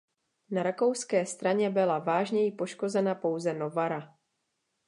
Na 0.51 0.63
rakouské 0.63 1.25
straně 1.25 1.69
byla 1.69 1.99
vážněji 1.99 2.51
poškozena 2.51 3.15
pouze 3.15 3.53
"Novara". 3.53 4.15